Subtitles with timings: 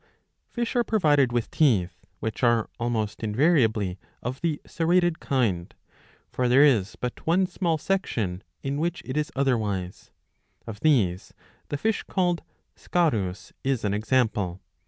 [0.01, 0.03] ^*
[0.49, 5.75] Fish are provided with tepth, which are almost invariably of the serrated kind.
[6.31, 10.09] For there is but one small section in which it is otherwise.
[10.65, 11.35] Of these
[11.69, 12.41] the fish called
[12.75, 14.59] Scarus is an example.